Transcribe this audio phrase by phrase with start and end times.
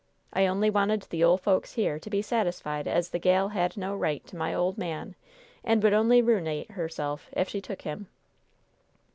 [0.33, 3.95] I only wanted the ole folks here to be satisfied as the gal had no
[3.95, 5.13] right to my ole man,
[5.63, 8.07] and would only ruinate herself, if she took him."